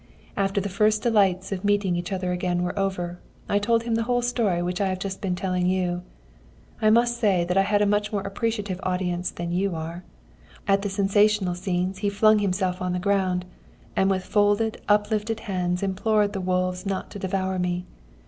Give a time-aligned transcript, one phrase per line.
[0.35, 4.01] "After the first delights of meeting each other again were over, I told him the
[4.09, 6.01] whole story which I have just been telling you.
[6.81, 10.03] I must say that I had a much more appreciative audience than you are.
[10.67, 13.45] At the sensational scenes, he flung himself on the ground...
[13.95, 17.85] and with folded, uplifted hands implored the wolves not to devour me.